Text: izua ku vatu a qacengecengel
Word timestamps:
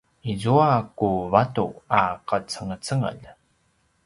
izua 0.31 0.69
ku 0.97 1.09
vatu 1.33 1.67
a 1.99 2.01
qacengecengel 2.27 3.19